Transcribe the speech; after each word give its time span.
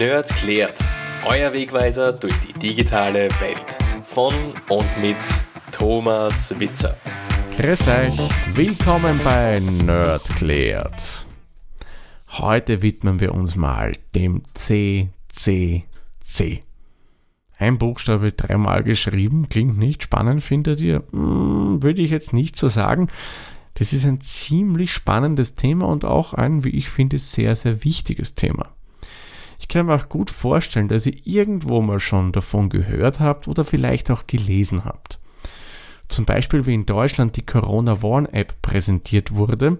Nerd 0.00 0.34
klärt. 0.34 0.82
Euer 1.26 1.52
Wegweiser 1.52 2.14
durch 2.14 2.40
die 2.40 2.54
digitale 2.54 3.28
Welt. 3.38 3.78
Von 4.02 4.32
und 4.70 4.88
mit 4.98 5.18
Thomas 5.72 6.58
Witzer. 6.58 6.96
Grüß 7.58 7.86
euch, 7.86 8.18
willkommen 8.54 9.20
bei 9.22 9.60
Nerd 9.60 10.24
klärt. 10.36 11.26
Heute 12.30 12.80
widmen 12.80 13.20
wir 13.20 13.34
uns 13.34 13.56
mal 13.56 13.92
dem 14.14 14.40
CCC. 14.54 15.82
Ein 17.58 17.76
Buchstabe 17.76 18.32
dreimal 18.32 18.82
geschrieben, 18.82 19.50
klingt 19.50 19.76
nicht 19.76 20.04
spannend, 20.04 20.42
findet 20.42 20.80
ihr? 20.80 21.02
Hm, 21.10 21.82
würde 21.82 22.00
ich 22.00 22.10
jetzt 22.10 22.32
nicht 22.32 22.56
so 22.56 22.68
sagen. 22.68 23.08
Das 23.74 23.92
ist 23.92 24.06
ein 24.06 24.22
ziemlich 24.22 24.94
spannendes 24.94 25.56
Thema 25.56 25.88
und 25.88 26.06
auch 26.06 26.32
ein, 26.32 26.64
wie 26.64 26.70
ich 26.70 26.88
finde, 26.88 27.18
sehr, 27.18 27.54
sehr 27.54 27.84
wichtiges 27.84 28.34
Thema. 28.34 28.74
Ich 29.60 29.68
kann 29.68 29.86
mir 29.86 29.94
auch 29.94 30.08
gut 30.08 30.30
vorstellen, 30.30 30.88
dass 30.88 31.06
ihr 31.06 31.14
irgendwo 31.24 31.82
mal 31.82 32.00
schon 32.00 32.32
davon 32.32 32.70
gehört 32.70 33.20
habt 33.20 33.46
oder 33.46 33.62
vielleicht 33.62 34.10
auch 34.10 34.26
gelesen 34.26 34.86
habt. 34.86 35.18
Zum 36.08 36.24
Beispiel 36.24 36.66
wie 36.66 36.74
in 36.74 36.86
Deutschland 36.86 37.36
die 37.36 37.46
Corona 37.46 38.02
Warn 38.02 38.26
App 38.26 38.62
präsentiert 38.62 39.32
wurde. 39.34 39.78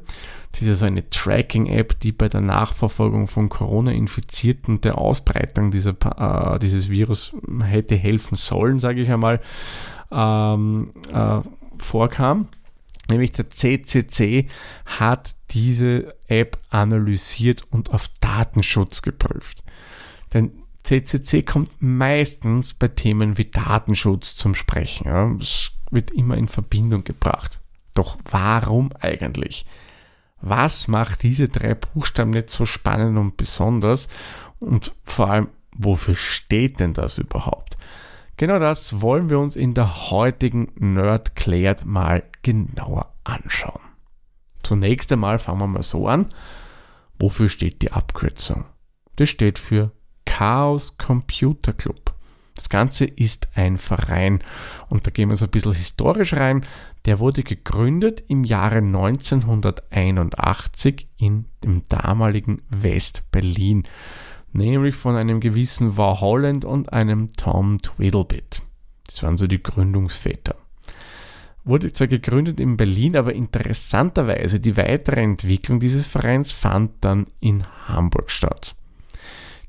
Das 0.53 0.63
ist 0.63 0.79
so 0.79 0.85
eine 0.85 1.09
Tracking-App, 1.09 1.99
die 1.99 2.13
bei 2.13 2.29
der 2.29 2.43
Nachverfolgung 2.43 3.27
von 3.27 3.49
Corona-Infizierten 3.49 4.81
der 4.83 4.99
Ausbreitung 4.99 5.73
dieser, 5.73 5.97
äh, 6.17 6.59
dieses 6.61 6.89
Virus 6.89 7.35
hätte 7.65 7.97
helfen 7.97 8.37
sollen, 8.37 8.79
sage 8.79 9.01
ich 9.01 9.11
einmal, 9.11 9.41
ähm, 10.13 10.93
äh, 11.13 11.41
vorkam. 11.79 12.49
Nämlich 13.11 13.33
der 13.33 13.51
CCC 13.51 14.47
hat 14.87 15.33
diese 15.51 16.15
App 16.29 16.59
analysiert 16.71 17.65
und 17.71 17.91
auf 17.91 18.09
Datenschutz 18.21 19.03
geprüft. 19.03 19.65
Denn 20.33 20.53
CCC 20.85 21.43
kommt 21.43 21.71
meistens 21.81 22.73
bei 22.73 22.89
Themen 22.89 23.37
wie 23.37 23.47
Datenschutz 23.47 24.37
zum 24.37 24.55
Sprechen. 24.55 25.39
Es 25.41 25.73
wird 25.91 26.13
immer 26.13 26.37
in 26.37 26.49
Verbindung 26.49 27.05
gebracht. 27.05 27.61
Doch 27.95 28.17
warum 28.31 28.91
eigentlich? 29.01 29.67
Was 30.41 30.89
macht 30.89 31.25
diese 31.25 31.49
drei 31.49 31.75
Buchstaben 31.75 32.31
nicht 32.31 32.49
so 32.49 32.65
spannend 32.65 33.19
und 33.19 33.37
besonders? 33.37 34.09
Und 34.61 34.95
vor 35.05 35.31
allem, 35.31 35.49
wofür 35.77 36.15
steht 36.15 36.81
denn 36.81 36.95
das 36.95 37.19
überhaupt? 37.19 37.77
Genau 38.37 38.59
das 38.59 39.03
wollen 39.03 39.29
wir 39.29 39.39
uns 39.39 39.55
in 39.55 39.75
der 39.75 40.11
heutigen 40.11 40.73
Nerd 40.77 41.37
klärt 41.37 41.85
mal 41.85 42.23
genauer 42.43 43.13
anschauen. 43.25 43.81
Zunächst 44.63 45.11
einmal 45.13 45.39
fangen 45.39 45.61
wir 45.61 45.67
mal 45.67 45.83
so 45.83 46.07
an. 46.07 46.33
Wofür 47.19 47.49
steht 47.49 47.81
die 47.83 47.93
Abkürzung? 47.93 48.67
Das 49.17 49.29
steht 49.29 49.59
für 49.59 49.93
Chaos 50.25 50.97
Computer 50.97 51.73
Club. 51.73 52.15
Das 52.55 52.69
Ganze 52.69 53.07
ist 53.07 53.49
ein 53.55 53.79
Verein 53.79 54.45
und 54.89 55.05
da 55.07 55.11
gehen 55.11 55.31
wir 55.31 55.37
so 55.37 55.47
ein 55.47 55.51
bisschen 55.51 55.73
historisch 55.73 56.35
rein. 56.35 56.67
Der 57.07 57.19
wurde 57.19 57.43
gegründet 57.43 58.23
im 58.29 58.45
Jahre 58.45 58.77
1981 58.77 61.09
in 61.17 61.47
dem 61.65 61.83
damaligen 61.89 62.61
West-Berlin, 62.69 63.85
nämlich 64.53 64.95
von 64.95 65.17
einem 65.17 65.41
gewissen 65.41 65.97
War 65.97 66.21
Holland 66.21 66.67
und 66.67 66.93
einem 66.93 67.33
Tom 67.33 67.79
Tweedledit. 67.79 68.61
Das 69.07 69.23
waren 69.23 69.39
so 69.39 69.47
die 69.47 69.63
Gründungsväter. 69.63 70.57
Wurde 71.71 71.93
zwar 71.93 72.09
gegründet 72.09 72.59
in 72.59 72.77
Berlin, 72.77 73.17
aber 73.17 73.33
interessanterweise 73.33 74.59
die 74.59 74.77
weitere 74.77 75.21
Entwicklung 75.21 75.79
dieses 75.79 76.09
Vereins 76.09 76.51
fand 76.51 76.91
dann 77.01 77.29
in 77.39 77.63
Hamburg 77.87 78.33
statt. 78.33 78.75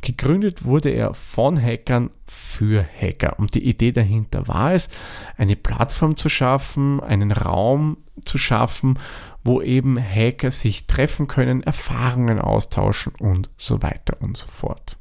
Gegründet 0.01 0.65
wurde 0.65 0.89
er 0.89 1.13
von 1.13 1.61
Hackern 1.61 2.09
für 2.25 2.83
Hacker. 2.83 3.37
Und 3.37 3.53
die 3.53 3.63
Idee 3.69 3.91
dahinter 3.91 4.47
war 4.47 4.73
es, 4.73 4.89
eine 5.37 5.55
Plattform 5.55 6.17
zu 6.17 6.27
schaffen, 6.27 6.99
einen 7.01 7.31
Raum 7.31 7.97
zu 8.25 8.39
schaffen, 8.39 8.97
wo 9.43 9.61
eben 9.61 9.99
Hacker 9.99 10.49
sich 10.49 10.87
treffen 10.87 11.27
können, 11.27 11.61
Erfahrungen 11.61 12.39
austauschen 12.39 13.13
und 13.19 13.51
so 13.57 13.83
weiter 13.83 14.17
und 14.21 14.37
so 14.37 14.47
fort. 14.47 14.97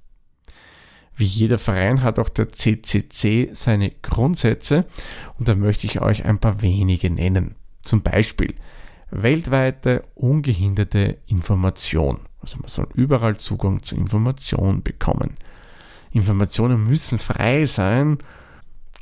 Wie 1.21 1.27
jeder 1.27 1.59
Verein 1.59 2.01
hat 2.01 2.19
auch 2.19 2.31
der 2.31 2.51
CCC 2.51 3.51
seine 3.53 3.91
Grundsätze 3.91 4.87
und 5.39 5.49
da 5.49 5.55
möchte 5.55 5.87
ich 5.87 6.01
euch 6.01 6.25
ein 6.25 6.39
paar 6.39 6.63
wenige 6.63 7.11
nennen. 7.11 7.57
Zum 7.83 8.01
Beispiel 8.01 8.55
weltweite 9.11 10.03
ungehinderte 10.15 11.19
Information. 11.27 12.21
Also 12.41 12.57
man 12.57 12.69
soll 12.69 12.89
überall 12.95 13.37
Zugang 13.37 13.83
zu 13.83 13.97
Informationen 13.97 14.83
bekommen. 14.83 15.35
Informationen 16.11 16.87
müssen 16.87 17.19
frei 17.19 17.67
sein 17.67 18.17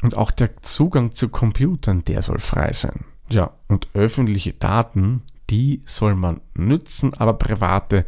und 0.02 0.16
auch 0.16 0.32
der 0.32 0.60
Zugang 0.62 1.12
zu 1.12 1.28
Computern, 1.28 2.04
der 2.04 2.22
soll 2.22 2.40
frei 2.40 2.72
sein. 2.72 3.04
Ja, 3.30 3.52
und 3.68 3.86
öffentliche 3.94 4.54
Daten, 4.54 5.22
die 5.50 5.82
soll 5.84 6.16
man 6.16 6.40
nützen, 6.54 7.14
aber 7.14 7.34
private, 7.34 8.04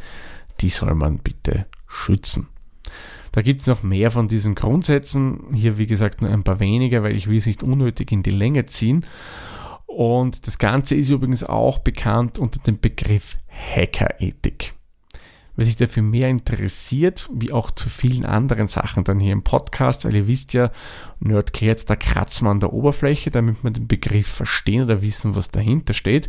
die 0.59 0.69
soll 0.69 0.97
man 0.97 1.19
bitte 1.19 1.67
schützen. 1.87 2.49
Da 3.33 3.43
gibt 3.43 3.61
es 3.61 3.67
noch 3.67 3.83
mehr 3.83 4.11
von 4.11 4.29
diesen 4.29 4.55
Grundsätzen. 4.55 5.45
Hier, 5.53 5.79
wie 5.79 5.87
gesagt, 5.87 6.21
nur 6.21 6.31
ein 6.31 6.43
paar 6.43 6.61
weniger, 6.61 7.03
weil 7.03 7.15
ich 7.15 7.29
will 7.29 7.39
es 7.39 7.47
nicht 7.47 7.63
unnötig 7.63 8.11
in 8.13 8.23
die 8.23 8.31
Länge 8.31 8.67
ziehen. 8.67 9.07
Und 9.87 10.47
das 10.47 10.59
Ganze 10.59 10.95
ist 10.95 11.11
übrigens 11.11 11.45
auch 11.45 11.79
bekannt 11.79 12.39
unter 12.39 12.61
dem 12.61 12.79
Begriff 12.79 13.37
Hackerethik. 13.49 14.75
Wer 15.57 15.67
sich 15.67 15.77
dafür 15.77 16.03
mehr 16.03 16.29
interessiert, 16.29 17.29
wie 17.35 17.53
auch 17.53 17.71
zu 17.71 17.89
vielen 17.89 18.25
anderen 18.25 18.69
Sachen 18.69 19.05
dann 19.05 19.21
hier 19.21 19.33
im 19.33 19.43
Podcast, 19.43 20.05
weil 20.05 20.15
ihr 20.15 20.27
wisst 20.27 20.55
ja, 20.55 20.71
Nerd 21.19 21.53
klärt, 21.53 21.91
da 21.91 21.97
kratzt 21.97 22.41
man 22.41 22.53
an 22.53 22.61
der 22.61 22.73
Oberfläche, 22.73 23.31
damit 23.31 23.63
man 23.63 23.75
den 23.75 23.87
Begriff 23.87 24.29
verstehen 24.29 24.85
oder 24.85 25.03
wissen, 25.03 25.35
was 25.35 25.51
dahinter 25.51 25.93
steht. 25.93 26.29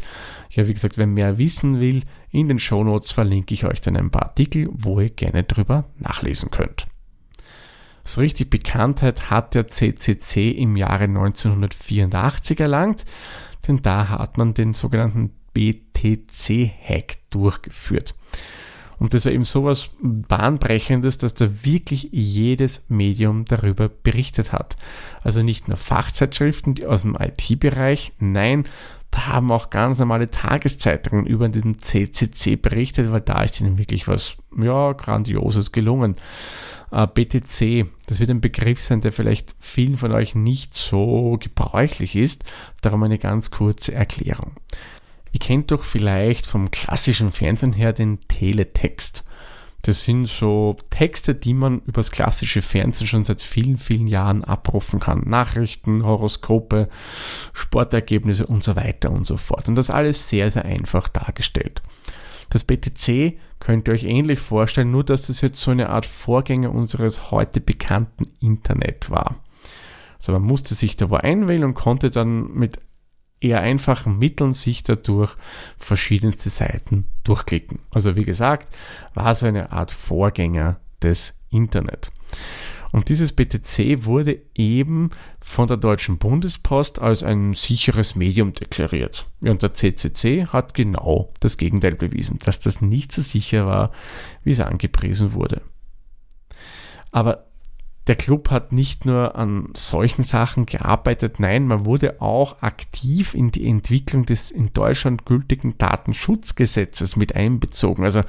Ja, 0.50 0.68
wie 0.68 0.74
gesagt, 0.74 0.98
wer 0.98 1.08
mehr 1.08 1.38
wissen 1.38 1.80
will, 1.80 2.04
in 2.32 2.50
den 2.50 2.60
Shownotes 2.60 3.12
verlinke 3.12 3.54
ich 3.54 3.64
euch 3.64 3.80
dann 3.80 3.96
ein 3.96 4.10
paar 4.10 4.24
Artikel, 4.24 4.68
wo 4.74 5.00
ihr 5.00 5.12
gerne 5.12 5.44
drüber 5.44 5.86
nachlesen 5.98 6.52
könnt. 6.52 6.88
So 8.04 8.22
richtig 8.22 8.50
Bekanntheit 8.50 9.30
hat 9.30 9.56
der 9.56 9.68
CCC 9.68 10.52
im 10.52 10.76
Jahre 10.76 11.06
1984 11.06 12.60
erlangt, 12.60 13.06
denn 13.68 13.82
da 13.82 14.10
hat 14.10 14.38
man 14.38 14.54
den 14.54 14.74
sogenannten 14.74 15.32
BTC-Hack 15.54 17.18
durchgeführt. 17.30 18.16
Und 19.02 19.16
das 19.16 19.26
war 19.26 19.32
eben 19.32 19.46
sowas 19.46 19.90
Bahnbrechendes, 20.00 21.18
dass 21.18 21.34
da 21.34 21.64
wirklich 21.64 22.10
jedes 22.12 22.86
Medium 22.88 23.46
darüber 23.46 23.90
berichtet 23.90 24.54
hat. 24.54 24.78
Also 25.24 25.42
nicht 25.42 25.68
nur 25.68 25.78
Fachzeitschriften 25.78 26.86
aus 26.86 27.02
dem 27.02 27.18
IT-Bereich, 27.20 28.14
nein, 28.20 28.66
da 29.10 29.28
haben 29.28 29.52
auch 29.52 29.72
ganz 29.72 29.98
normale 29.98 30.30
Tageszeitungen 30.30 31.26
über 31.26 31.50
den 31.50 31.82
CCC 31.82 32.56
berichtet, 32.56 33.12
weil 33.12 33.22
da 33.22 33.42
ist 33.44 33.60
ihnen 33.60 33.80
wirklich 33.80 34.08
was, 34.08 34.38
ja, 34.56 34.94
Grandioses 34.94 35.72
gelungen. 35.72 36.16
Äh, 36.92 37.08
BTC, 37.08 37.88
das 38.08 38.20
wird 38.20 38.30
ein 38.30 38.42
Begriff 38.42 38.82
sein, 38.82 39.02
der 39.02 39.12
vielleicht 39.12 39.56
vielen 39.60 39.98
von 39.98 40.12
euch 40.12 40.36
nicht 40.36 40.74
so 40.74 41.38
gebräuchlich 41.40 42.16
ist, 42.16 42.44
darum 42.82 43.04
eine 43.04 43.18
ganz 43.18 43.52
kurze 43.52 43.94
Erklärung. 43.94 44.54
Ihr 45.32 45.40
kennt 45.40 45.72
doch 45.72 45.84
vielleicht 45.84 46.46
vom 46.46 46.72
klassischen 46.72 47.32
Fernsehen 47.32 47.74
her 47.74 47.94
den 47.94 48.20
Teletext. 48.28 49.24
Das 49.84 50.04
sind 50.04 50.28
so 50.28 50.76
Texte, 50.92 51.34
die 51.34 51.56
man 51.56 51.82
übers 51.88 52.12
klassische 52.12 52.62
Fernsehen 52.62 53.08
schon 53.08 53.26
seit 53.26 53.42
vielen, 53.42 53.78
vielen 53.78 54.06
Jahren 54.06 54.44
abrufen 54.44 55.00
kann. 55.00 55.24
Nachrichten, 55.26 56.06
Horoskope, 56.06 56.88
Sportergebnisse 57.54 58.46
und 58.46 58.64
so 58.64 58.76
weiter 58.76 59.10
und 59.10 59.26
so 59.26 59.38
fort. 59.38 59.68
Und 59.68 59.76
das 59.76 59.90
alles 59.90 60.30
sehr, 60.30 60.52
sehr 60.52 60.66
einfach 60.66 61.10
dargestellt. 61.10 61.82
Das 62.52 62.66
BTC 62.66 63.40
könnt 63.60 63.88
ihr 63.88 63.94
euch 63.94 64.04
ähnlich 64.04 64.40
vorstellen, 64.40 64.92
nur 64.92 65.06
dass 65.06 65.28
das 65.28 65.42
jetzt 65.42 65.62
so 65.62 65.72
eine 65.72 65.90
Art 65.90 66.06
Vorgänger 66.06 66.72
unseres 66.72 67.32
heute 67.32 67.62
bekannten 67.62 68.26
Internet 68.40 69.10
war. 69.10 69.38
Also 70.18 70.34
man 70.34 70.44
musste 70.44 70.76
sich 70.76 70.98
da 70.98 71.10
wo 71.10 71.16
einwählen 71.16 71.64
und 71.64 71.74
konnte 71.74 72.12
dann 72.12 72.52
mit 72.54 72.80
eher 73.40 73.62
einfachen 73.62 74.20
Mitteln 74.20 74.54
sich 74.54 74.84
dadurch 74.84 75.34
verschiedenste 75.78 76.50
Seiten 76.50 77.08
durchklicken. 77.24 77.80
Also 77.90 78.16
wie 78.18 78.26
gesagt, 78.26 78.76
war 79.14 79.34
so 79.34 79.46
eine 79.46 79.72
Art 79.72 79.92
Vorgänger 79.92 80.80
des 81.02 81.34
Internet. 81.50 82.12
Und 82.92 83.10
dieses 83.10 83.34
BTC 83.34 84.06
wurde 84.06 84.42
eben 84.54 85.12
von 85.40 85.68
der 85.68 85.78
Deutschen 85.78 86.18
Bundespost 86.18 87.00
als 87.00 87.24
ein 87.24 87.54
sicheres 87.54 88.16
Medium 88.16 88.54
deklariert. 88.54 89.28
Und 89.42 89.64
der 89.64 89.74
CCC 89.74 90.48
hat 90.48 90.74
genau 90.74 91.32
das 91.40 91.58
Gegenteil 91.58 91.96
bewiesen, 91.96 92.38
dass 92.44 92.60
das 92.60 92.82
nicht 92.82 93.12
so 93.12 93.22
sicher 93.22 93.66
war, 93.66 93.92
wie 94.44 94.52
es 94.52 94.60
angepriesen 94.60 95.34
wurde. 95.34 95.62
Aber 97.12 97.51
der 98.08 98.16
Club 98.16 98.50
hat 98.50 98.72
nicht 98.72 99.06
nur 99.06 99.36
an 99.36 99.70
solchen 99.76 100.24
Sachen 100.24 100.66
gearbeitet, 100.66 101.40
nein, 101.40 101.68
man 101.68 101.86
wurde 101.86 102.22
auch 102.22 102.62
aktiv 102.62 103.36
in 103.36 103.52
die 103.52 103.68
Entwicklung 103.68 104.26
des 104.26 104.50
in 104.50 104.74
Deutschland 104.74 105.26
gültigen 105.26 105.78
Datenschutzgesetzes 105.78 107.16
mit 107.16 107.36
einbezogen. 107.36 108.04
Also 108.04 108.22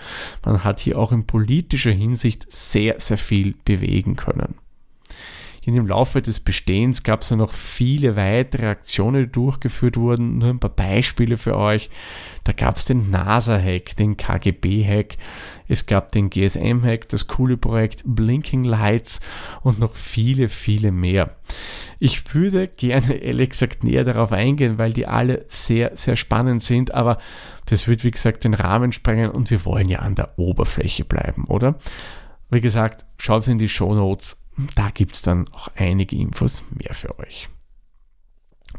man 0.44 0.62
hat 0.62 0.80
hier 0.80 0.98
auch 0.98 1.12
in 1.12 1.26
politischer 1.26 1.92
Hinsicht 1.92 2.46
sehr, 2.52 3.00
sehr 3.00 3.18
viel 3.18 3.54
bewegen 3.64 4.16
können. 4.16 4.54
In 5.64 5.74
dem 5.74 5.86
Laufe 5.86 6.20
des 6.20 6.40
Bestehens 6.40 7.04
gab 7.04 7.22
es 7.22 7.30
ja 7.30 7.36
noch 7.36 7.52
viele 7.52 8.16
weitere 8.16 8.66
Aktionen, 8.66 9.26
die 9.26 9.32
durchgeführt 9.32 9.96
wurden. 9.96 10.38
Nur 10.38 10.50
ein 10.50 10.58
paar 10.58 10.74
Beispiele 10.74 11.36
für 11.36 11.56
euch. 11.56 11.88
Da 12.42 12.52
gab 12.52 12.78
es 12.78 12.86
den 12.86 13.10
NASA-Hack, 13.10 13.94
den 13.96 14.16
KGB-Hack, 14.16 15.16
es 15.68 15.86
gab 15.86 16.10
den 16.10 16.30
GSM-Hack, 16.30 17.08
das 17.08 17.28
coole 17.28 17.56
Projekt 17.56 18.02
Blinking 18.04 18.64
Lights 18.64 19.20
und 19.62 19.78
noch 19.78 19.94
viele, 19.94 20.48
viele 20.48 20.90
mehr. 20.90 21.36
Ich 22.00 22.34
würde 22.34 22.66
gerne 22.66 23.14
ehrlich 23.22 23.50
gesagt 23.50 23.84
näher 23.84 24.02
darauf 24.02 24.32
eingehen, 24.32 24.78
weil 24.78 24.92
die 24.92 25.06
alle 25.06 25.44
sehr, 25.46 25.92
sehr 25.96 26.16
spannend 26.16 26.64
sind, 26.64 26.92
aber 26.92 27.18
das 27.66 27.86
wird 27.86 28.02
wie 28.02 28.10
gesagt 28.10 28.42
den 28.42 28.54
Rahmen 28.54 28.90
sprengen 28.90 29.30
und 29.30 29.52
wir 29.52 29.64
wollen 29.64 29.88
ja 29.88 30.00
an 30.00 30.16
der 30.16 30.36
Oberfläche 30.40 31.04
bleiben, 31.04 31.44
oder? 31.44 31.78
Wie 32.50 32.60
gesagt, 32.60 33.06
schaut 33.18 33.46
in 33.46 33.58
die 33.58 33.68
Show 33.68 33.94
Notes 33.94 34.41
da 34.74 34.90
gibt 34.90 35.16
es 35.16 35.22
dann 35.22 35.48
auch 35.48 35.68
einige 35.76 36.16
Infos 36.16 36.64
mehr 36.70 36.94
für 36.94 37.18
euch. 37.18 37.48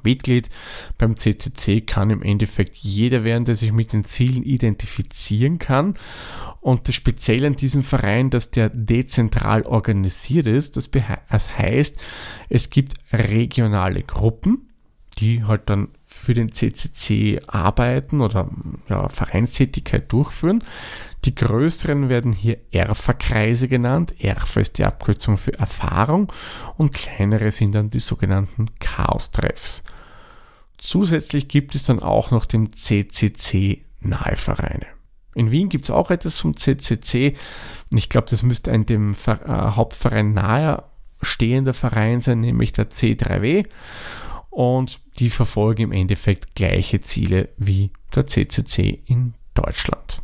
Mitglied 0.02 0.50
beim 0.98 1.18
CCC 1.18 1.82
kann 1.82 2.10
im 2.10 2.24
Endeffekt 2.24 2.78
jeder 2.78 3.24
werden, 3.24 3.46
der 3.46 3.56
sich 3.56 3.72
mit 3.72 3.94
den 3.94 4.04
Zielen 4.04 4.44
identifizieren 4.44 5.60
kann. 5.60 5.94
Und 6.62 6.88
das 6.88 6.96
Spezielle 6.96 7.48
an 7.48 7.56
diesem 7.56 7.84
Verein, 7.84 8.30
dass 8.30 8.50
der 8.50 8.70
dezentral 8.70 9.64
organisiert 9.64 10.48
ist, 10.48 10.78
das, 10.78 10.90
heißt, 11.58 12.02
es 12.50 12.70
gibt 12.70 12.96
regionale 13.12 14.02
Gruppen, 14.02 14.70
die 15.20 15.44
halt 15.44 15.70
dann 15.70 15.90
für 16.06 16.34
den 16.34 16.52
CCC 16.52 17.42
arbeiten 17.48 18.22
oder 18.22 18.50
ja, 18.90 19.10
Vereinstätigkeit 19.10 20.12
durchführen. 20.12 20.64
Die 21.26 21.36
größeren 21.36 22.10
werden 22.10 22.34
hier 22.34 22.58
ERFA-Kreise 22.72 23.68
genannt. 23.68 24.14
ERFA 24.20 24.60
ist 24.60 24.78
die 24.78 24.84
Abkürzung 24.84 25.38
für 25.38 25.58
Erfahrung 25.58 26.32
und 26.78 26.94
kleinere 26.94 27.52
sind 27.52 27.74
dann 27.74 27.90
die 27.90 28.00
sogenannten 28.00 28.66
Chaos-Treffs. 28.80 29.84
Zusätzlich 30.78 31.48
gibt 31.48 31.76
es 31.76 31.84
dann 31.84 32.02
auch 32.02 32.32
noch 32.32 32.46
den 32.46 32.74
CCC 32.74 33.86
Nahevereine. 34.02 34.88
In 35.34 35.50
Wien 35.50 35.70
gibt 35.70 35.86
es 35.86 35.92
auch 35.92 36.12
etwas 36.12 36.40
vom 36.40 36.58
CCC. 36.58 37.36
Ich 37.92 38.10
glaube, 38.10 38.28
das 38.30 38.44
müsste 38.44 38.72
ein 38.72 38.86
dem 38.86 39.16
Ver 39.16 39.42
äh, 39.46 39.76
Hauptverein 39.76 40.34
nahe 40.34 40.84
stehender 41.22 41.74
Verein 41.74 42.22
sein, 42.22 42.42
nämlich 42.42 42.74
der 42.74 42.90
C3W. 42.90 43.66
Und 44.50 45.00
die 45.20 45.30
verfolgen 45.30 45.84
im 45.84 45.92
Endeffekt 45.92 46.54
gleiche 46.54 47.00
Ziele 47.00 47.50
wie 47.58 47.92
der 48.14 48.28
CCC 48.28 49.02
in 49.06 49.34
Deutschland. 49.54 50.23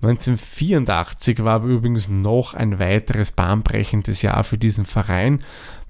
1984 0.00 1.42
war 1.42 1.64
übrigens 1.64 2.08
noch 2.08 2.54
ein 2.54 2.78
weiteres 2.78 3.32
bahnbrechendes 3.32 4.22
Jahr 4.22 4.44
für 4.44 4.56
diesen 4.56 4.84
Verein, 4.84 5.42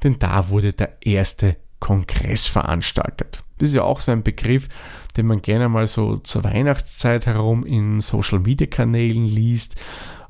denn 0.03 0.19
da 0.19 0.49
wurde 0.49 0.73
der 0.73 0.97
erste 1.03 1.57
Kongress 1.79 2.47
veranstaltet. 2.47 3.45
Das 3.59 3.69
ist 3.69 3.75
ja 3.75 3.83
auch 3.83 4.01
so 4.01 4.13
ein 4.13 4.23
Begriff, 4.23 4.69
den 5.17 5.27
man 5.27 5.43
gerne 5.43 5.69
mal 5.69 5.87
so 5.87 6.17
zur 6.17 6.45
Weihnachtszeit 6.45 7.27
herum 7.27 7.67
in 7.67 8.01
Social 8.01 8.39
Media 8.39 8.67
Kanälen 8.67 9.27
liest, 9.27 9.77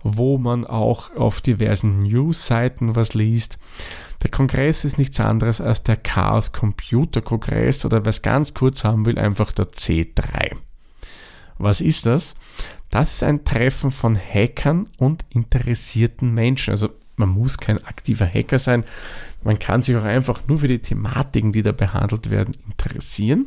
wo 0.03 0.39
man 0.39 0.67
auch 0.67 1.15
auf 1.15 1.41
diversen 1.41 2.03
News-Seiten 2.03 2.97
was 2.97 3.15
liest. 3.15 3.59
Der 4.23 4.31
Kongress 4.31 4.85
ist 4.85 4.99
nichts 4.99 5.21
anderes 5.21 5.61
als 5.61 5.85
der 5.85 5.97
Chaos 5.97 6.53
Computer 6.53 7.23
Kongress 7.23 7.85
oder 7.85 8.05
wer 8.05 8.11
es 8.11 8.23
ganz 8.23 8.55
kurz 8.55 8.83
haben 8.83 9.07
will, 9.07 9.19
einfach 9.19 9.53
der 9.53 9.67
C3. 9.67 10.57
Was 11.59 11.81
ist 11.81 12.07
das? 12.07 12.35
Das 12.91 13.15
ist 13.15 13.23
ein 13.23 13.45
Treffen 13.45 13.91
von 13.91 14.17
Hackern 14.17 14.89
und 14.99 15.25
interessierten 15.31 16.33
Menschen. 16.33 16.71
Also 16.71 16.91
man 17.17 17.29
muss 17.29 17.59
kein 17.59 17.85
aktiver 17.85 18.27
Hacker 18.27 18.59
sein. 18.59 18.85
Man 19.43 19.59
kann 19.59 19.83
sich 19.83 19.97
auch 19.97 20.05
einfach 20.05 20.41
nur 20.47 20.61
für 20.61 20.69
die 20.69 20.79
Thematiken, 20.79 21.53
die 21.53 21.63
da 21.63 21.73
behandelt 21.73 22.31
werden, 22.31 22.57
interessieren. 22.67 23.47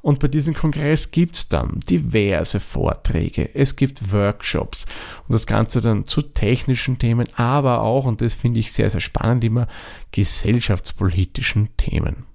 Und 0.00 0.20
bei 0.20 0.28
diesem 0.28 0.52
Kongress 0.52 1.10
gibt 1.10 1.34
es 1.36 1.48
dann 1.48 1.80
diverse 1.80 2.60
Vorträge, 2.60 3.54
es 3.54 3.74
gibt 3.74 4.12
Workshops 4.12 4.84
und 5.26 5.32
das 5.32 5.46
Ganze 5.46 5.80
dann 5.80 6.06
zu 6.06 6.20
technischen 6.20 6.98
Themen, 6.98 7.26
aber 7.36 7.80
auch, 7.80 8.04
und 8.04 8.20
das 8.20 8.34
finde 8.34 8.60
ich 8.60 8.70
sehr, 8.70 8.90
sehr 8.90 9.00
spannend, 9.00 9.44
immer 9.44 9.66
gesellschaftspolitischen 10.10 11.74
Themen. 11.78 12.26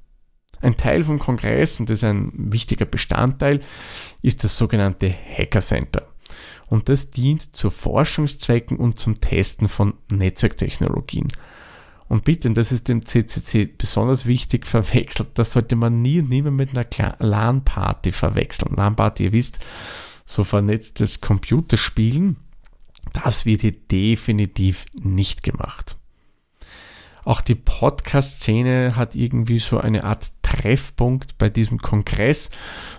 Ein 0.62 0.78
Teil 0.78 1.04
vom 1.04 1.20
Kongress, 1.20 1.80
und 1.80 1.92
das 1.92 2.00
ist 2.00 2.06
ein 2.06 2.32
wichtiger 2.34 2.86
Bestandteil, 2.86 3.60
ist 4.24 4.44
das 4.44 4.58
sogenannte 4.58 5.14
Hacker 5.38 5.62
Center 5.62 6.09
und 6.70 6.90
das 6.90 7.10
dient 7.10 7.56
zu 7.56 7.70
Forschungszwecken 7.70 8.78
und 8.78 9.00
zum 9.00 9.22
Testen 9.22 9.68
von 9.68 9.94
Netzwerktechnologien. 10.12 11.28
Und 12.08 12.24
bitte, 12.24 12.48
und 12.48 12.56
das 12.56 12.72
ist 12.72 12.88
dem 12.88 13.06
CCC 13.06 13.66
besonders 13.66 14.26
wichtig, 14.26 14.66
verwechselt, 14.66 15.30
das 15.36 15.52
sollte 15.52 15.76
man 15.76 16.02
nie 16.02 16.20
und 16.20 16.30
nimmer 16.30 16.52
mit 16.52 16.76
einer 16.76 17.16
LAN-Party 17.20 18.12
verwechseln. 18.12 18.76
LAN-Party, 18.76 19.26
ihr 19.26 19.32
wisst, 19.32 19.60
so 20.26 20.44
vernetztes 20.44 21.22
Computerspielen, 21.22 22.38
das 23.14 23.46
wird 23.46 23.62
hier 23.62 23.72
definitiv 23.74 24.86
nicht 24.94 25.44
gemacht. 25.44 25.98
Auch 27.26 27.42
die 27.42 27.56
Podcast-Szene 27.56 28.96
hat 28.96 29.16
irgendwie 29.16 29.60
so 29.60 29.80
eine 29.80 30.04
Art 30.04 30.32
Treffpunkt 30.42 31.38
bei 31.38 31.50
diesem 31.50 31.80
Kongress. 31.80 32.50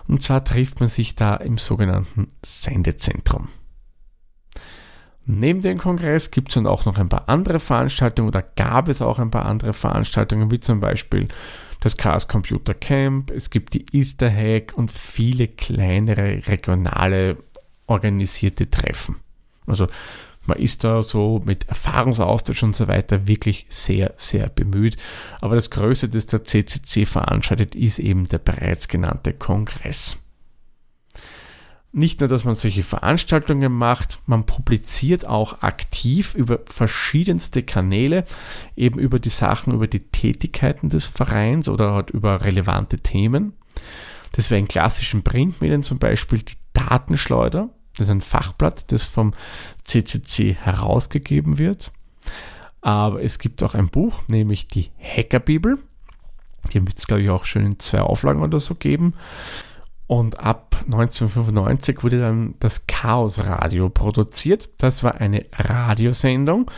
Und 0.07 0.21
zwar 0.23 0.43
trifft 0.45 0.79
man 0.79 0.89
sich 0.89 1.15
da 1.15 1.35
im 1.35 1.57
sogenannten 1.57 2.27
Sendezentrum. 2.41 3.49
Neben 5.25 5.61
dem 5.61 5.77
Kongress 5.77 6.31
gibt 6.31 6.49
es 6.49 6.55
dann 6.55 6.67
auch 6.67 6.85
noch 6.85 6.97
ein 6.97 7.09
paar 7.09 7.29
andere 7.29 7.59
Veranstaltungen 7.59 8.29
oder 8.29 8.41
gab 8.41 8.87
es 8.87 9.01
auch 9.01 9.19
ein 9.19 9.31
paar 9.31 9.45
andere 9.45 9.73
Veranstaltungen, 9.73 10.49
wie 10.51 10.59
zum 10.59 10.79
Beispiel 10.79 11.27
das 11.79 11.97
Chaos 11.97 12.27
Computer 12.27 12.73
Camp, 12.73 13.31
es 13.31 13.49
gibt 13.49 13.73
die 13.73 13.85
Easter 13.91 14.31
Hack 14.31 14.73
und 14.75 14.91
viele 14.91 15.47
kleinere 15.47 16.47
regionale 16.47 17.37
organisierte 17.87 18.69
Treffen. 18.69 19.17
Also 19.65 19.87
man 20.45 20.57
ist 20.57 20.83
da 20.83 21.03
so 21.03 21.41
mit 21.45 21.67
Erfahrungsaustausch 21.69 22.63
und 22.63 22.75
so 22.75 22.87
weiter 22.87 23.27
wirklich 23.27 23.65
sehr, 23.69 24.13
sehr 24.15 24.49
bemüht. 24.49 24.97
Aber 25.39 25.55
das 25.55 25.69
Größte, 25.69 26.09
das 26.09 26.25
der 26.25 26.43
CCC 26.43 27.05
veranstaltet, 27.05 27.75
ist 27.75 27.99
eben 27.99 28.27
der 28.27 28.39
bereits 28.39 28.87
genannte 28.87 29.33
Kongress. 29.33 30.17
Nicht 31.93 32.21
nur, 32.21 32.29
dass 32.29 32.45
man 32.45 32.53
solche 32.53 32.83
Veranstaltungen 32.83 33.73
macht, 33.73 34.19
man 34.25 34.45
publiziert 34.45 35.25
auch 35.25 35.61
aktiv 35.61 36.35
über 36.35 36.59
verschiedenste 36.65 37.63
Kanäle, 37.63 38.23
eben 38.77 38.97
über 38.97 39.19
die 39.19 39.29
Sachen, 39.29 39.73
über 39.73 39.87
die 39.87 39.99
Tätigkeiten 39.99 40.87
des 40.87 41.07
Vereins 41.07 41.67
oder 41.67 41.93
halt 41.93 42.09
über 42.09 42.45
relevante 42.45 42.97
Themen. 42.99 43.53
Das 44.31 44.49
wäre 44.49 44.59
in 44.59 44.69
klassischen 44.69 45.23
Printmedien 45.23 45.83
zum 45.83 45.99
Beispiel 45.99 46.39
die 46.39 46.55
Datenschleuder. 46.71 47.69
Das 47.97 48.07
ist 48.07 48.11
ein 48.11 48.21
Fachblatt, 48.21 48.91
das 48.93 49.07
vom 49.07 49.33
CCC 49.83 50.53
herausgegeben 50.53 51.57
wird. 51.57 51.91
Aber 52.79 53.21
es 53.21 53.37
gibt 53.37 53.61
auch 53.63 53.75
ein 53.75 53.89
Buch, 53.89 54.21
nämlich 54.27 54.67
die 54.67 54.91
Hackerbibel. 54.97 55.77
Die 56.71 56.81
wird 56.85 56.97
es, 56.97 57.07
glaube 57.07 57.23
ich, 57.23 57.29
auch 57.29 57.43
schon 57.43 57.65
in 57.65 57.79
zwei 57.79 57.99
Auflagen 57.99 58.41
oder 58.41 58.59
so 58.59 58.75
geben. 58.75 59.13
Und 60.11 60.41
ab 60.41 60.75
1995 60.87 62.03
wurde 62.03 62.19
dann 62.19 62.55
das 62.59 62.85
Chaos 62.85 63.39
Radio 63.39 63.87
produziert. 63.87 64.67
Das 64.79 65.05
war 65.05 65.21
eine 65.21 65.45
Radiosendung, 65.53 66.69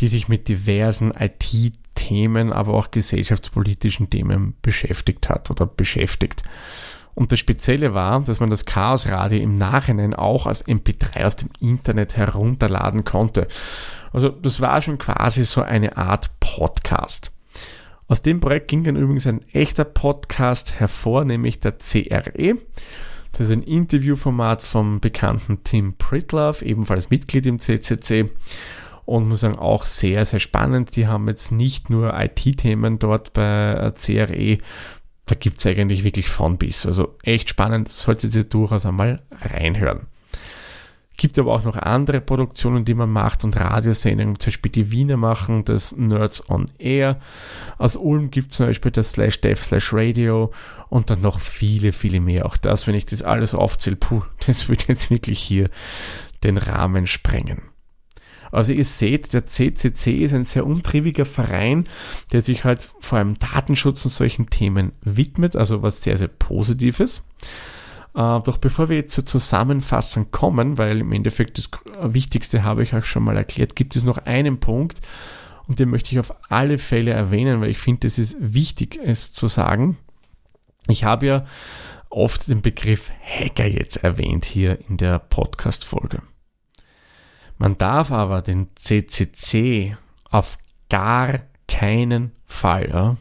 die 0.00 0.08
sich 0.08 0.28
mit 0.28 0.48
diversen 0.48 1.10
IT-Themen, 1.10 2.54
aber 2.54 2.72
auch 2.72 2.90
gesellschaftspolitischen 2.90 4.08
Themen 4.08 4.54
beschäftigt 4.62 5.28
hat 5.28 5.50
oder 5.50 5.66
beschäftigt. 5.66 6.42
Und 7.14 7.32
das 7.32 7.38
Spezielle 7.38 7.92
war, 7.92 8.20
dass 8.20 8.40
man 8.40 8.48
das 8.48 8.64
Chaos 8.64 9.06
Radio 9.08 9.40
im 9.40 9.56
Nachhinein 9.56 10.14
auch 10.14 10.46
als 10.46 10.66
MP3 10.66 11.26
aus 11.26 11.36
dem 11.36 11.50
Internet 11.60 12.16
herunterladen 12.16 13.04
konnte. 13.04 13.46
Also 14.10 14.30
das 14.30 14.58
war 14.62 14.80
schon 14.80 14.96
quasi 14.96 15.44
so 15.44 15.60
eine 15.60 15.98
Art 15.98 16.30
Podcast. 16.40 17.30
Aus 18.10 18.22
dem 18.22 18.40
Projekt 18.40 18.66
ging 18.66 18.82
dann 18.82 18.96
übrigens 18.96 19.28
ein 19.28 19.40
echter 19.52 19.84
Podcast 19.84 20.80
hervor, 20.80 21.24
nämlich 21.24 21.60
der 21.60 21.78
CRE. 21.78 22.56
Das 23.30 23.48
ist 23.48 23.52
ein 23.52 23.62
Interviewformat 23.62 24.62
vom 24.62 24.98
bekannten 24.98 25.62
Tim 25.62 25.94
Pritlove, 25.96 26.64
ebenfalls 26.64 27.10
Mitglied 27.10 27.46
im 27.46 27.60
CCC. 27.60 28.28
Und 29.04 29.28
muss 29.28 29.40
sagen, 29.40 29.54
auch 29.54 29.84
sehr, 29.84 30.26
sehr 30.26 30.40
spannend. 30.40 30.96
Die 30.96 31.06
haben 31.06 31.28
jetzt 31.28 31.52
nicht 31.52 31.88
nur 31.88 32.12
IT-Themen 32.20 32.98
dort 32.98 33.32
bei 33.32 33.92
CRE, 33.94 34.58
da 35.26 35.36
gibt 35.36 35.60
es 35.60 35.66
eigentlich 35.66 36.02
wirklich 36.02 36.28
von 36.28 36.58
bis. 36.58 36.86
Also 36.86 37.16
echt 37.22 37.48
spannend, 37.48 37.88
solltet 37.88 38.34
ihr 38.34 38.42
durchaus 38.42 38.86
einmal 38.86 39.22
reinhören. 39.30 40.08
Gibt 41.20 41.38
aber 41.38 41.52
auch 41.52 41.64
noch 41.64 41.76
andere 41.76 42.22
Produktionen, 42.22 42.86
die 42.86 42.94
man 42.94 43.10
macht 43.10 43.44
und 43.44 43.54
Radiosendungen, 43.54 44.40
zum 44.40 44.52
Beispiel 44.52 44.72
die 44.72 44.90
Wiener 44.90 45.18
machen 45.18 45.66
das 45.66 45.94
Nerds 45.94 46.48
on 46.48 46.64
Air. 46.78 47.20
Aus 47.76 47.96
Ulm 47.96 48.30
gibt 48.30 48.52
es 48.52 48.56
zum 48.56 48.68
Beispiel 48.68 48.90
das 48.90 49.10
Slash 49.10 49.42
Dev 49.42 49.62
Slash 49.62 49.92
Radio 49.92 50.50
und 50.88 51.10
dann 51.10 51.20
noch 51.20 51.38
viele, 51.38 51.92
viele 51.92 52.20
mehr. 52.20 52.46
Auch 52.46 52.56
das, 52.56 52.86
wenn 52.86 52.94
ich 52.94 53.04
das 53.04 53.20
alles 53.20 53.54
aufzähle, 53.54 53.96
puh, 53.96 54.22
das 54.46 54.70
würde 54.70 54.84
jetzt 54.88 55.10
wirklich 55.10 55.40
hier 55.40 55.68
den 56.42 56.56
Rahmen 56.56 57.06
sprengen. 57.06 57.60
Also 58.50 58.72
ihr 58.72 58.86
seht, 58.86 59.34
der 59.34 59.44
CCC 59.44 60.24
ist 60.24 60.32
ein 60.32 60.46
sehr 60.46 60.64
umtriebiger 60.64 61.26
Verein, 61.26 61.84
der 62.32 62.40
sich 62.40 62.64
halt 62.64 62.88
vor 63.00 63.18
allem 63.18 63.38
Datenschutz 63.38 64.06
und 64.06 64.10
solchen 64.10 64.48
Themen 64.48 64.92
widmet, 65.02 65.54
also 65.54 65.82
was 65.82 66.02
sehr, 66.02 66.16
sehr 66.16 66.28
Positives. 66.28 67.28
Äh, 68.14 68.40
doch 68.40 68.58
bevor 68.58 68.88
wir 68.88 68.96
jetzt 68.96 69.14
zur 69.14 69.26
Zusammenfassung 69.26 70.30
kommen, 70.30 70.78
weil 70.78 71.00
im 71.00 71.12
Endeffekt 71.12 71.58
das 71.58 71.70
Wichtigste 72.02 72.64
habe 72.64 72.82
ich 72.82 72.92
euch 72.94 73.06
schon 73.06 73.22
mal 73.22 73.36
erklärt, 73.36 73.76
gibt 73.76 73.96
es 73.96 74.04
noch 74.04 74.18
einen 74.18 74.58
Punkt 74.58 75.00
und 75.68 75.78
den 75.78 75.90
möchte 75.90 76.12
ich 76.12 76.18
auf 76.18 76.34
alle 76.48 76.78
Fälle 76.78 77.12
erwähnen, 77.12 77.60
weil 77.60 77.70
ich 77.70 77.78
finde, 77.78 78.06
es 78.06 78.18
ist 78.18 78.36
wichtig, 78.40 78.98
es 79.02 79.32
zu 79.32 79.46
sagen. 79.46 79.98
Ich 80.88 81.04
habe 81.04 81.26
ja 81.26 81.44
oft 82.08 82.48
den 82.48 82.62
Begriff 82.62 83.12
Hacker 83.22 83.66
jetzt 83.66 83.98
erwähnt 83.98 84.44
hier 84.44 84.78
in 84.88 84.96
der 84.96 85.20
Podcast-Folge. 85.20 86.22
Man 87.56 87.78
darf 87.78 88.10
aber 88.10 88.42
den 88.42 88.68
CCC 88.74 89.96
auf 90.30 90.58
gar 90.88 91.40
keinen 91.68 92.32
Fall 92.46 92.88
ja, 92.88 93.16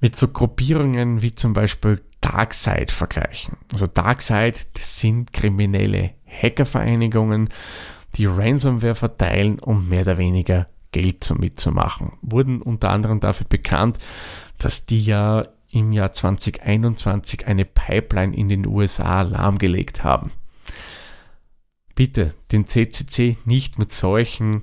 mit 0.00 0.16
so 0.16 0.28
Gruppierungen 0.28 1.22
wie 1.22 1.34
zum 1.34 1.52
Beispiel 1.52 2.02
Darkseid 2.24 2.90
vergleichen. 2.90 3.56
Also 3.72 3.86
Darkseid, 3.86 4.66
das 4.76 4.98
sind 4.98 5.32
kriminelle 5.32 6.12
Hackervereinigungen, 6.26 7.48
die 8.16 8.26
Ransomware 8.26 8.94
verteilen, 8.94 9.58
um 9.58 9.88
mehr 9.88 10.02
oder 10.02 10.18
weniger 10.18 10.68
Geld 10.92 11.28
mitzumachen. 11.38 12.12
Wurden 12.22 12.62
unter 12.62 12.90
anderem 12.90 13.20
dafür 13.20 13.46
bekannt, 13.48 13.98
dass 14.58 14.86
die 14.86 15.04
ja 15.04 15.46
im 15.70 15.92
Jahr 15.92 16.12
2021 16.12 17.46
eine 17.46 17.64
Pipeline 17.64 18.34
in 18.34 18.48
den 18.48 18.66
USA 18.66 19.22
lahmgelegt 19.22 20.04
haben 20.04 20.30
bitte 21.94 22.34
den 22.52 22.66
CCC 22.66 23.36
nicht 23.44 23.78
mit 23.78 23.92
solchen 23.92 24.62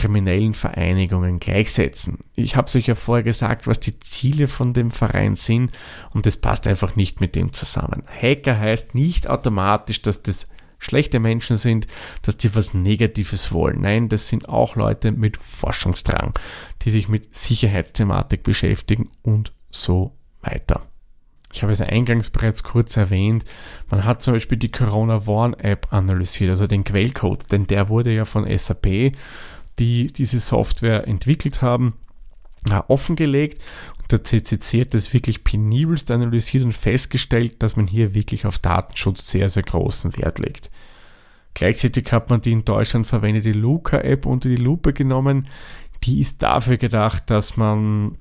kriminellen 0.00 0.54
Vereinigungen 0.54 1.40
gleichsetzen. 1.40 2.24
Ich 2.34 2.56
habe 2.56 2.66
es 2.66 2.74
euch 2.74 2.86
ja 2.86 2.94
vorher 2.94 3.22
gesagt, 3.22 3.66
was 3.66 3.80
die 3.80 4.00
Ziele 4.00 4.48
von 4.48 4.72
dem 4.72 4.90
Verein 4.90 5.36
sind 5.36 5.72
und 6.14 6.24
das 6.24 6.38
passt 6.38 6.66
einfach 6.66 6.96
nicht 6.96 7.20
mit 7.20 7.34
dem 7.34 7.52
zusammen. 7.52 8.02
Hacker 8.08 8.58
heißt 8.58 8.94
nicht 8.94 9.28
automatisch, 9.28 10.00
dass 10.00 10.22
das 10.22 10.48
schlechte 10.78 11.20
Menschen 11.20 11.58
sind, 11.58 11.86
dass 12.22 12.38
die 12.38 12.54
was 12.54 12.72
Negatives 12.72 13.52
wollen. 13.52 13.82
Nein, 13.82 14.08
das 14.08 14.28
sind 14.28 14.48
auch 14.48 14.74
Leute 14.74 15.12
mit 15.12 15.36
Forschungsdrang, 15.36 16.32
die 16.82 16.90
sich 16.90 17.08
mit 17.08 17.34
Sicherheitsthematik 17.34 18.42
beschäftigen 18.42 19.10
und 19.20 19.52
so 19.70 20.16
weiter. 20.40 20.80
Ich 21.52 21.62
habe 21.62 21.72
es 21.72 21.82
eingangs 21.82 22.30
bereits 22.30 22.62
kurz 22.62 22.96
erwähnt, 22.96 23.44
man 23.90 24.04
hat 24.04 24.22
zum 24.22 24.32
Beispiel 24.32 24.56
die 24.56 24.70
Corona 24.70 25.26
Warn 25.26 25.52
App 25.54 25.92
analysiert, 25.92 26.50
also 26.50 26.66
den 26.66 26.84
Quellcode, 26.84 27.52
denn 27.52 27.66
der 27.66 27.90
wurde 27.90 28.12
ja 28.12 28.24
von 28.24 28.46
SAP, 28.56 29.12
die 29.80 30.06
diese 30.12 30.38
Software 30.38 31.08
entwickelt 31.08 31.62
haben, 31.62 31.94
offengelegt 32.88 33.62
und 34.00 34.12
der 34.12 34.22
CCC 34.22 34.82
hat 34.82 34.94
das 34.94 35.12
wirklich 35.12 35.42
penibelst 35.42 36.10
analysiert 36.10 36.64
und 36.64 36.72
festgestellt, 36.72 37.62
dass 37.62 37.74
man 37.74 37.86
hier 37.86 38.14
wirklich 38.14 38.46
auf 38.46 38.58
Datenschutz 38.58 39.30
sehr, 39.30 39.48
sehr 39.48 39.62
großen 39.62 40.16
Wert 40.16 40.38
legt. 40.38 40.70
Gleichzeitig 41.54 42.12
hat 42.12 42.30
man 42.30 42.42
die 42.42 42.52
in 42.52 42.64
Deutschland 42.64 43.06
verwendete 43.06 43.52
Luca-App 43.52 44.26
unter 44.26 44.48
die 44.48 44.56
Lupe 44.56 44.92
genommen. 44.92 45.48
Die 46.04 46.20
ist 46.20 46.42
dafür 46.42 46.76
gedacht, 46.76 47.24
dass 47.30 47.56
man 47.56 48.18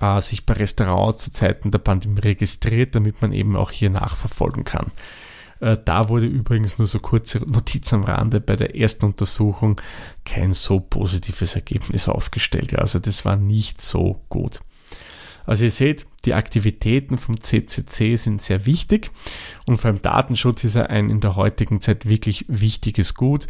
äh, 0.00 0.20
sich 0.20 0.46
bei 0.46 0.54
Restaurants 0.54 1.24
zu 1.24 1.32
Zeiten 1.32 1.70
der 1.70 1.78
Pandemie 1.78 2.20
registriert, 2.20 2.94
damit 2.94 3.22
man 3.22 3.32
eben 3.32 3.56
auch 3.56 3.70
hier 3.70 3.90
nachverfolgen 3.90 4.64
kann. 4.64 4.92
Äh, 5.60 5.76
da 5.84 6.08
wurde 6.08 6.26
übrigens 6.26 6.78
nur 6.78 6.86
so 6.86 6.98
kurze 6.98 7.38
Notiz 7.38 7.92
am 7.92 8.04
Rande 8.04 8.40
bei 8.40 8.56
der 8.56 8.76
ersten 8.76 9.06
Untersuchung 9.06 9.80
kein 10.24 10.52
so 10.52 10.80
positives 10.80 11.54
Ergebnis 11.54 12.08
ausgestellt. 12.08 12.72
Ja, 12.72 12.78
also 12.78 12.98
das 12.98 13.24
war 13.24 13.36
nicht 13.36 13.80
so 13.80 14.22
gut. 14.28 14.60
Also 15.46 15.64
ihr 15.64 15.70
seht, 15.70 16.06
die 16.26 16.34
Aktivitäten 16.34 17.16
vom 17.16 17.40
CCC 17.40 18.16
sind 18.16 18.42
sehr 18.42 18.66
wichtig 18.66 19.10
und 19.66 19.78
vor 19.78 19.90
allem 19.90 20.02
Datenschutz 20.02 20.64
ist 20.64 20.76
ja 20.76 20.82
ein 20.82 21.08
in 21.08 21.20
der 21.20 21.34
heutigen 21.34 21.80
Zeit 21.80 22.06
wirklich 22.06 22.44
wichtiges 22.48 23.14
Gut 23.14 23.46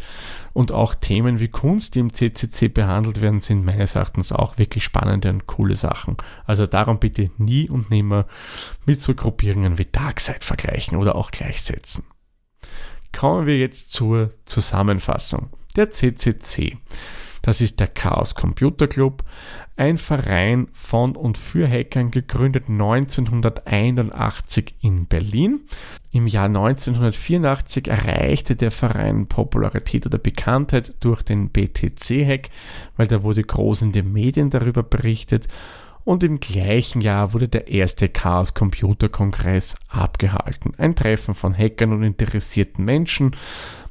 und 0.53 0.71
auch 0.71 0.95
Themen 0.95 1.39
wie 1.39 1.49
Kunst, 1.49 1.95
die 1.95 1.99
im 1.99 2.13
CCC 2.13 2.69
behandelt 2.69 3.19
werden, 3.19 3.41
sind 3.41 3.65
meines 3.65 3.95
Erachtens 3.95 4.31
auch 4.31 4.57
wirklich 4.57 4.85
spannende 4.85 5.29
und 5.29 5.47
coole 5.47 5.75
Sachen. 5.75 6.15
Also 6.45 6.65
darum 6.65 6.99
bitte 6.99 7.29
nie 7.37 7.69
und 7.69 7.89
nimmer 7.89 8.25
mit 8.85 9.01
so 9.01 9.13
Gruppierungen 9.13 9.77
wie 9.77 9.87
Darkseid 9.91 10.45
vergleichen 10.45 10.97
oder 10.97 11.15
auch 11.15 11.31
gleichsetzen. 11.31 12.05
Kommen 13.11 13.47
wir 13.47 13.57
jetzt 13.57 13.91
zur 13.91 14.31
Zusammenfassung. 14.45 15.49
Der 15.75 15.91
CCC. 15.91 16.77
Das 17.41 17.61
ist 17.61 17.79
der 17.79 17.87
Chaos 17.87 18.35
Computer 18.35 18.87
Club, 18.87 19.23
ein 19.75 19.97
Verein 19.97 20.67
von 20.73 21.15
und 21.15 21.39
für 21.39 21.67
Hackern, 21.67 22.11
gegründet 22.11 22.69
1981 22.69 24.75
in 24.81 25.07
Berlin. 25.07 25.61
Im 26.11 26.27
Jahr 26.27 26.45
1984 26.45 27.87
erreichte 27.87 28.55
der 28.55 28.69
Verein 28.69 29.25
Popularität 29.27 30.05
oder 30.05 30.19
Bekanntheit 30.19 30.93
durch 30.99 31.23
den 31.23 31.49
BTC-Hack, 31.49 32.51
weil 32.95 33.07
da 33.07 33.23
wurde 33.23 33.43
groß 33.43 33.81
in 33.81 33.91
den 33.91 34.13
Medien 34.13 34.51
darüber 34.51 34.83
berichtet 34.83 35.47
und 36.03 36.23
im 36.23 36.39
gleichen 36.39 37.01
Jahr 37.01 37.33
wurde 37.33 37.47
der 37.47 37.67
erste 37.67 38.09
Chaos 38.09 38.53
Computer 38.53 39.09
Kongress 39.09 39.75
abgehalten. 39.87 40.73
Ein 40.77 40.95
Treffen 40.95 41.33
von 41.33 41.55
Hackern 41.55 41.93
und 41.93 42.03
interessierten 42.03 42.85
Menschen 42.85 43.35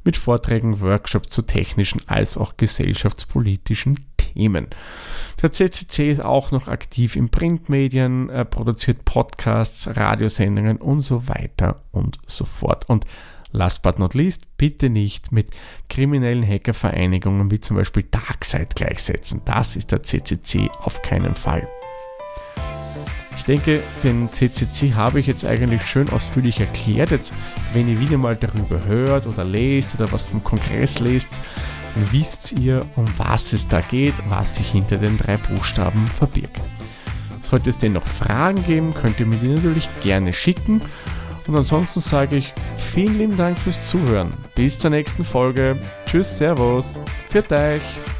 mit 0.05 0.17
Vorträgen, 0.17 0.81
Workshops 0.81 1.31
zu 1.31 1.43
technischen 1.43 2.03
als 2.07 2.37
auch 2.37 2.57
gesellschaftspolitischen 2.57 3.99
Themen. 4.17 4.69
Der 5.43 5.53
CCC 5.53 6.11
ist 6.11 6.25
auch 6.25 6.51
noch 6.51 6.69
aktiv 6.69 7.17
in 7.17 7.31
Printmedien, 7.31 8.29
er 8.31 8.45
produziert 8.45 9.05
Podcasts, 9.05 9.89
Radiosendungen 9.97 10.77
und 10.79 11.01
so 11.01 11.29
weiter 11.29 11.83
und 11.91 12.19
so 12.27 12.45
fort. 12.45 12.89
Und 12.89 13.05
last 13.53 13.83
but 13.83 13.99
not 13.99 14.15
least, 14.15 14.57
bitte 14.57 14.91
nicht 14.91 15.33
mit 15.33 15.49
kriminellen 15.89 16.47
Hackervereinigungen 16.47 17.51
wie 17.51 17.61
zum 17.61 17.77
Beispiel 17.77 18.05
Darkseid 18.05 18.77
gleichsetzen. 18.77 19.43
Das 19.45 19.77
ist 19.77 19.93
der 19.93 20.03
CCC 20.03 20.71
auf 20.83 21.03
keinen 21.03 21.35
Fall. 21.35 21.67
Ich 23.41 23.47
denke, 23.47 23.83
den 24.05 24.31
CCC 24.31 24.93
habe 24.95 25.19
ich 25.19 25.27
jetzt 25.27 25.47
eigentlich 25.47 25.87
schön 25.87 26.11
ausführlich 26.11 26.61
erklärt. 26.61 27.11
Jetzt, 27.11 27.33
wenn 27.73 27.89
ihr 27.89 27.99
wieder 27.99 28.19
mal 28.19 28.37
darüber 28.37 28.85
hört 28.85 29.27
oder 29.27 29.45
lest 29.45 29.95
oder 29.95 30.13
was 30.13 30.25
vom 30.25 30.45
Kongress 30.45 31.01
lest, 31.01 31.41
wisst 32.13 32.53
ihr, 32.53 32.85
um 32.97 33.07
was 33.17 33.55
es 33.55 33.67
da 33.67 33.81
geht, 33.81 34.13
was 34.29 34.57
sich 34.57 34.71
hinter 34.71 34.99
den 34.99 35.17
drei 35.17 35.39
Buchstaben 35.39 36.07
verbirgt. 36.07 36.61
Sollte 37.41 37.71
es 37.71 37.79
denn 37.79 37.95
noch 37.95 38.07
Fragen 38.07 38.63
geben, 38.63 38.93
könnt 38.93 39.19
ihr 39.19 39.27
mir 39.27 39.39
die 39.39 39.49
natürlich 39.49 39.89
gerne 40.03 40.35
schicken. 40.35 40.83
Und 41.47 41.57
ansonsten 41.57 42.01
sage 42.01 42.37
ich 42.37 42.53
vielen 42.77 43.17
lieben 43.17 43.37
Dank 43.39 43.59
fürs 43.59 43.89
Zuhören. 43.89 44.35
Bis 44.55 44.79
zur 44.79 44.91
nächsten 44.91 45.25
Folge. 45.25 45.79
Tschüss, 46.05 46.37
Servus. 46.37 47.01
Für 47.31 47.43
euch. 47.51 48.20